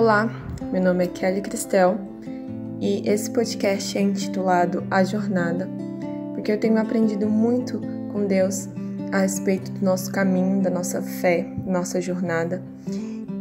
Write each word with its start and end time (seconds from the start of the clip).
Olá, 0.00 0.30
meu 0.72 0.80
nome 0.80 1.04
é 1.04 1.06
Kelly 1.08 1.42
Cristel 1.42 1.98
e 2.80 3.06
esse 3.06 3.30
podcast 3.30 3.98
é 3.98 4.00
intitulado 4.00 4.82
A 4.90 5.04
Jornada, 5.04 5.68
porque 6.32 6.50
eu 6.50 6.58
tenho 6.58 6.78
aprendido 6.78 7.28
muito 7.28 7.78
com 8.10 8.26
Deus 8.26 8.66
a 9.12 9.18
respeito 9.18 9.70
do 9.72 9.84
nosso 9.84 10.10
caminho, 10.10 10.62
da 10.62 10.70
nossa 10.70 11.02
fé, 11.02 11.46
nossa 11.66 12.00
jornada 12.00 12.62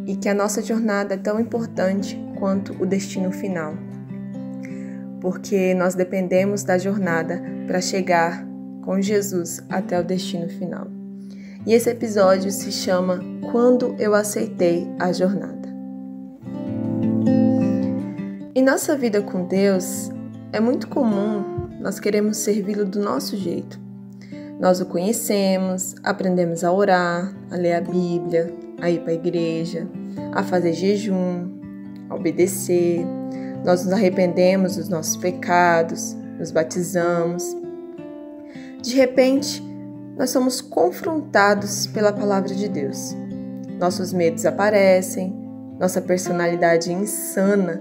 e 0.05 0.18
que 0.18 0.27
a 0.27 0.34
nossa 0.34 0.61
jornada 0.61 1.14
é 1.14 1.18
tão 1.18 1.39
importante 1.39 2.21
quanto 2.38 2.73
o 2.73 2.86
destino 2.86 3.32
final, 3.32 3.76
porque 5.21 5.73
nós 5.73 5.96
dependemos 5.96 6.66
da 6.66 6.78
jornada 6.78 7.41
para 7.68 7.80
chegar 7.80 8.46
com 8.84 9.02
Jesus 9.02 9.64
até 9.70 9.98
o 9.98 10.04
destino 10.04 10.50
final. 10.50 10.88
E 11.65 11.73
esse 11.73 11.89
episódio 11.89 12.51
se 12.51 12.69
chama 12.69 13.21
Quando 13.50 13.96
eu 13.97 14.14
aceitei 14.14 14.86
a 15.00 15.14
jornada. 15.14 15.68
Em 18.56 18.64
nossa 18.64 18.98
vida 18.98 19.21
com 19.21 19.46
Deus, 19.46 20.10
é 20.52 20.60
muito 20.60 20.88
comum 20.88 21.70
nós 21.80 22.00
queremos 22.00 22.38
servi-lo 22.38 22.84
do 22.84 23.00
nosso 23.00 23.38
jeito. 23.38 23.80
Nós 24.60 24.82
o 24.82 24.88
conhecemos, 24.88 25.96
aprendemos 26.04 26.64
a 26.64 26.74
orar, 26.74 27.32
a 27.52 27.56
ler 27.56 27.74
a 27.75 27.82
Bíblia, 27.82 28.52
a 28.82 28.89
ir 28.89 29.02
para 29.02 29.12
a 29.12 29.14
igreja, 29.14 29.88
a 30.34 30.42
fazer 30.42 30.74
jejum, 30.74 31.48
a 32.09 32.16
obedecer. 32.16 33.06
Nós 33.64 33.86
nos 33.86 33.94
arrependemos 33.94 34.78
dos 34.78 34.89
nossos 34.89 35.16
pecados, 35.16 36.17
nos 36.39 36.50
batizamos. 36.50 37.56
De 38.81 38.95
repente, 38.95 39.64
nós 40.17 40.31
somos 40.31 40.59
confrontados 40.59 41.86
pela 41.86 42.11
palavra 42.11 42.53
de 42.53 42.67
Deus. 42.67 43.16
Nossos 43.80 44.11
medos 44.11 44.44
aparecem, 44.44 45.34
nossa 45.80 46.02
personalidade 46.02 46.91
insana 46.91 47.80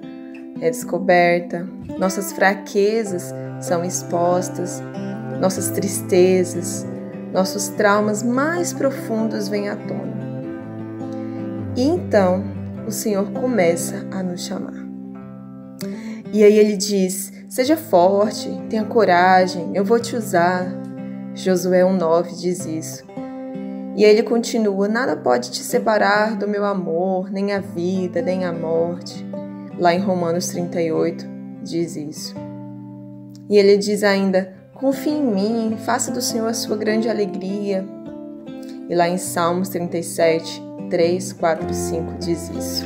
é 0.61 0.71
descoberta, 0.71 1.69
nossas 1.99 2.33
fraquezas 2.33 3.35
são 3.61 3.85
expostas, 3.85 4.83
nossas 5.41 5.71
tristezas, 5.71 6.87
nossos 7.33 7.69
traumas 7.69 8.23
mais 8.23 8.73
profundos 8.73 9.49
vêm 9.49 9.69
à 9.69 9.77
tona. 9.77 10.19
E 11.77 11.83
então 11.83 12.45
o 12.87 12.91
Senhor 12.91 13.31
começa 13.33 14.07
a 14.11 14.23
nos 14.23 14.45
chamar. 14.45 14.89
E 16.33 16.43
aí 16.43 16.59
ele 16.59 16.77
diz: 16.77 17.33
Seja 17.49 17.77
forte, 17.77 18.51
tenha 18.69 18.85
coragem, 18.85 19.71
eu 19.75 19.85
vou 19.85 19.99
te 20.01 20.17
usar. 20.17 20.67
Josué 21.35 21.83
1,9 21.83 22.37
diz 22.41 22.67
isso. 22.67 23.05
E 23.97 24.05
aí 24.05 24.11
ele 24.11 24.23
continua: 24.23 24.89
Nada 24.89 25.17
pode 25.17 25.51
te 25.51 25.63
separar 25.63 26.37
do 26.37 26.49
meu 26.49 26.65
amor, 26.65 27.31
nem 27.31 27.53
a 27.53 27.61
vida, 27.61 28.21
nem 28.21 28.45
a 28.45 28.53
morte. 28.53 29.25
Lá 29.79 29.95
em 29.95 30.01
Romanos 30.01 30.49
38 30.49 31.25
diz 31.63 31.95
isso. 31.95 32.35
E 33.49 33.57
ele 33.57 33.77
diz 33.77 34.03
ainda: 34.03 34.53
Confie 34.75 35.11
em 35.11 35.25
mim, 35.25 35.77
faça 35.85 36.11
do 36.11 36.21
Senhor 36.21 36.49
a 36.49 36.55
sua 36.55 36.77
grande 36.77 37.09
alegria. 37.09 37.85
E 38.89 38.95
lá 38.95 39.09
em 39.09 39.19
Salmos 39.19 39.69
37, 39.69 40.63
3, 40.91 41.33
4 41.33 41.71
e 41.71 41.75
5 41.75 42.15
diz 42.19 42.51
isso. 42.51 42.85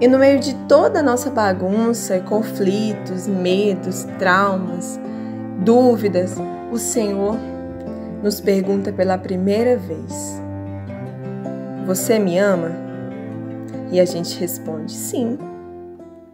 E 0.00 0.06
no 0.06 0.18
meio 0.18 0.38
de 0.38 0.54
toda 0.66 1.00
a 1.00 1.02
nossa 1.02 1.28
bagunça, 1.28 2.20
conflitos, 2.20 3.26
medos, 3.26 4.04
traumas, 4.18 4.98
dúvidas, 5.58 6.36
o 6.72 6.78
Senhor 6.78 7.36
nos 8.22 8.40
pergunta 8.40 8.92
pela 8.92 9.18
primeira 9.18 9.76
vez: 9.76 10.40
Você 11.84 12.18
me 12.18 12.38
ama? 12.38 12.87
E 13.90 14.00
a 14.00 14.04
gente 14.04 14.38
responde: 14.38 14.92
Sim, 14.92 15.38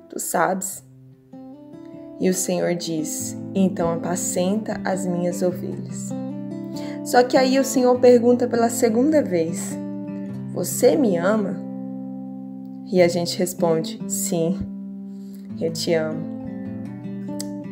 tu 0.08 0.18
sabes. 0.18 0.84
E 2.20 2.28
o 2.28 2.34
Senhor 2.34 2.74
diz: 2.74 3.36
Então 3.54 3.92
apacenta 3.92 4.80
as 4.84 5.06
minhas 5.06 5.42
ovelhas. 5.42 6.10
Só 7.04 7.22
que 7.22 7.36
aí 7.36 7.58
o 7.58 7.64
Senhor 7.64 7.98
pergunta 8.00 8.48
pela 8.48 8.68
segunda 8.68 9.22
vez: 9.22 9.76
Você 10.52 10.96
me 10.96 11.16
ama? 11.16 11.56
E 12.90 13.00
a 13.00 13.08
gente 13.08 13.38
responde: 13.38 14.00
Sim, 14.08 14.58
eu 15.60 15.72
te 15.72 15.94
amo. 15.94 16.34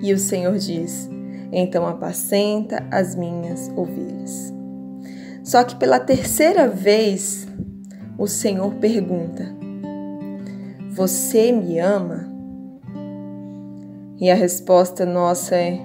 E 0.02 0.12
o 0.12 0.18
Senhor 0.18 0.56
diz: 0.58 1.08
Então 1.50 1.86
apacenta 1.86 2.86
as 2.90 3.14
minhas 3.14 3.68
ovelhas. 3.76 4.52
Só 5.42 5.64
que 5.64 5.74
pela 5.76 5.98
terceira 5.98 6.68
vez, 6.68 7.48
o 8.18 8.26
Senhor 8.26 8.74
pergunta: 8.74 9.61
você 10.92 11.50
me 11.50 11.78
ama? 11.78 12.28
E 14.20 14.30
a 14.30 14.34
resposta 14.34 15.06
nossa 15.06 15.56
é: 15.56 15.80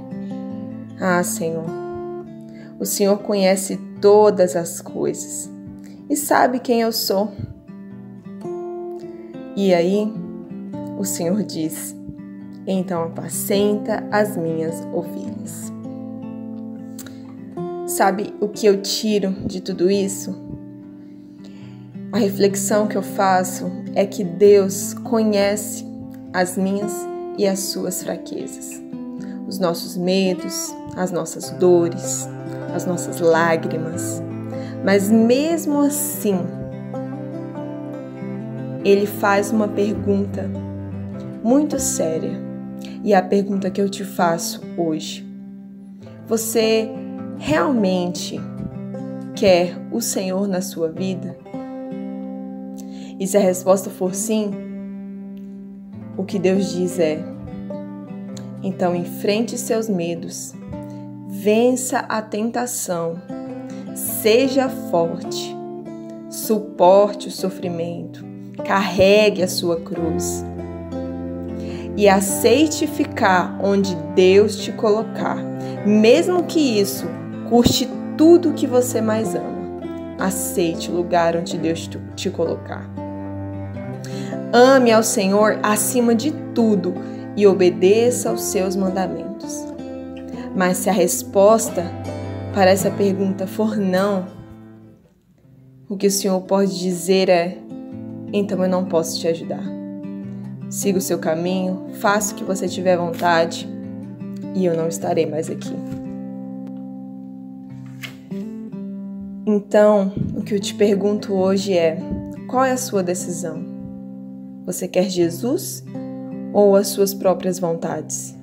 Ah, 1.00 1.24
Senhor, 1.24 1.66
o 2.78 2.86
Senhor 2.86 3.18
conhece 3.20 3.78
todas 4.02 4.54
as 4.56 4.82
coisas 4.82 5.50
e 6.10 6.16
sabe 6.16 6.60
quem 6.60 6.82
eu 6.82 6.92
sou. 6.92 7.32
E 9.56 9.74
aí, 9.74 10.14
o 11.00 11.06
Senhor 11.06 11.42
diz: 11.42 11.96
Então 12.68 13.04
apacenta 13.04 14.06
as 14.12 14.36
minhas 14.36 14.86
ovelhas. 14.94 15.72
Sabe 17.88 18.36
o 18.42 18.50
que 18.50 18.68
eu 18.68 18.82
tiro 18.82 19.32
de 19.46 19.62
tudo 19.62 19.90
isso? 19.90 20.47
A 22.18 22.20
reflexão 22.20 22.88
que 22.88 22.98
eu 22.98 23.04
faço 23.04 23.72
é 23.94 24.04
que 24.04 24.24
Deus 24.24 24.96
conhece 25.04 25.86
as 26.34 26.58
minhas 26.58 26.92
e 27.38 27.46
as 27.46 27.60
suas 27.60 28.02
fraquezas, 28.02 28.82
os 29.48 29.60
nossos 29.60 29.96
medos, 29.96 30.74
as 30.96 31.12
nossas 31.12 31.52
dores, 31.52 32.28
as 32.74 32.88
nossas 32.88 33.20
lágrimas. 33.20 34.20
Mas 34.84 35.12
mesmo 35.12 35.82
assim, 35.82 36.40
ele 38.84 39.06
faz 39.06 39.52
uma 39.52 39.68
pergunta 39.68 40.50
muito 41.44 41.80
séria. 41.80 42.42
E 43.04 43.14
é 43.14 43.16
a 43.16 43.22
pergunta 43.22 43.70
que 43.70 43.80
eu 43.80 43.88
te 43.88 44.04
faço 44.04 44.60
hoje: 44.76 45.24
Você 46.26 46.90
realmente 47.38 48.42
quer 49.36 49.78
o 49.92 50.02
Senhor 50.02 50.48
na 50.48 50.62
sua 50.62 50.90
vida? 50.90 51.38
E 53.20 53.26
se 53.26 53.36
a 53.38 53.40
resposta 53.40 53.90
for 53.90 54.14
sim, 54.14 54.52
o 56.16 56.24
que 56.24 56.38
Deus 56.38 56.72
diz 56.72 57.00
é: 57.00 57.20
então 58.62 58.96
enfrente 58.96 59.58
seus 59.58 59.90
medos, 59.90 60.54
vença 61.28 62.00
a 62.00 62.22
tentação, 62.22 63.22
seja 63.96 64.70
forte, 64.70 65.56
suporte 66.30 67.28
o 67.28 67.32
sofrimento, 67.32 68.24
carregue 68.64 69.42
a 69.42 69.48
sua 69.48 69.80
cruz 69.82 70.44
e 71.98 72.08
aceite 72.08 72.86
ficar 72.86 73.60
onde 73.60 73.96
Deus 74.14 74.58
te 74.58 74.72
colocar, 74.72 75.38
mesmo 75.84 76.44
que 76.44 76.60
isso 76.60 77.08
custe 77.50 77.90
tudo 78.16 78.54
que 78.54 78.68
você 78.68 79.02
mais 79.02 79.34
ama. 79.34 79.58
Aceite 80.20 80.92
o 80.92 80.96
lugar 80.96 81.36
onde 81.36 81.58
Deus 81.58 81.90
te 82.16 82.30
colocar. 82.30 82.97
Ame 84.54 84.92
ao 84.92 85.04
Senhor 85.04 85.60
acima 85.62 86.16
de 86.16 86.32
tudo 86.56 86.94
e 87.36 87.46
obedeça 87.46 88.30
aos 88.30 88.42
seus 88.42 88.76
mandamentos. 88.76 89.66
Mas 90.56 90.78
se 90.78 90.90
a 90.90 90.94
resposta 90.94 91.84
para 92.54 92.72
essa 92.72 92.90
pergunta 92.90 93.46
for 93.46 93.78
não, 93.78 94.26
o 95.90 95.98
que 95.98 96.08
o 96.08 96.12
Senhor 96.12 96.42
pode 96.42 96.80
dizer 96.80 97.30
é: 97.30 97.58
então 98.32 98.64
eu 98.64 98.70
não 98.70 98.86
posso 98.86 99.20
te 99.20 99.28
ajudar. 99.28 99.64
Siga 100.70 100.98
o 100.98 101.02
seu 101.02 101.20
caminho, 101.20 101.88
faça 101.94 102.34
o 102.34 102.38
que 102.38 102.44
você 102.44 102.68
tiver 102.68 102.98
vontade 102.98 103.70
e 104.56 104.66
eu 104.66 104.76
não 104.76 104.88
estarei 104.88 105.26
mais 105.26 105.50
aqui. 105.50 105.76
Então, 109.46 110.12
o 110.36 110.42
que 110.42 110.56
eu 110.56 110.60
te 110.60 110.74
pergunto 110.74 111.34
hoje 111.34 111.78
é: 111.78 111.98
qual 112.48 112.66
é 112.66 112.72
a 112.72 112.78
sua 112.78 113.04
decisão? 113.04 113.77
Você 114.68 114.86
quer 114.86 115.10
Jesus 115.10 115.82
ou 116.54 116.76
as 116.76 116.90
suas 116.90 117.14
próprias 117.14 117.58
vontades? 117.58 118.36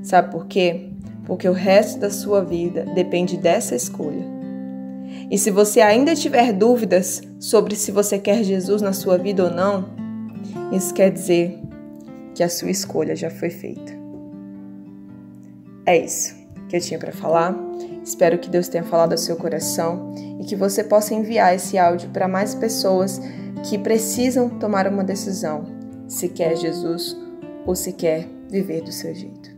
Sabe 0.00 0.30
por 0.30 0.46
quê? 0.46 0.88
Porque 1.24 1.48
o 1.48 1.52
resto 1.52 1.98
da 1.98 2.10
sua 2.10 2.44
vida 2.44 2.84
depende 2.94 3.36
dessa 3.36 3.74
escolha. 3.74 4.24
E 5.28 5.36
se 5.36 5.50
você 5.50 5.80
ainda 5.80 6.14
tiver 6.14 6.52
dúvidas 6.52 7.20
sobre 7.40 7.74
se 7.74 7.90
você 7.90 8.20
quer 8.20 8.44
Jesus 8.44 8.80
na 8.80 8.92
sua 8.92 9.18
vida 9.18 9.42
ou 9.42 9.50
não, 9.50 9.88
isso 10.72 10.94
quer 10.94 11.10
dizer 11.10 11.58
que 12.32 12.44
a 12.44 12.48
sua 12.48 12.70
escolha 12.70 13.16
já 13.16 13.28
foi 13.28 13.50
feita. 13.50 13.92
É 15.84 15.98
isso 15.98 16.36
que 16.68 16.76
eu 16.76 16.80
tinha 16.80 17.00
para 17.00 17.10
falar. 17.10 17.52
Espero 18.04 18.38
que 18.38 18.48
Deus 18.48 18.68
tenha 18.68 18.84
falado 18.84 19.10
ao 19.10 19.18
seu 19.18 19.34
coração 19.34 20.14
e 20.40 20.44
que 20.44 20.54
você 20.54 20.84
possa 20.84 21.14
enviar 21.14 21.52
esse 21.52 21.76
áudio 21.76 22.10
para 22.10 22.28
mais 22.28 22.54
pessoas 22.54 23.20
que 23.68 23.78
precisam 23.78 24.48
tomar 24.48 24.86
uma 24.86 25.04
decisão: 25.04 25.64
se 26.08 26.28
quer 26.28 26.56
Jesus 26.56 27.16
ou 27.66 27.74
se 27.74 27.92
quer 27.92 28.28
viver 28.48 28.82
do 28.82 28.92
seu 28.92 29.14
jeito. 29.14 29.55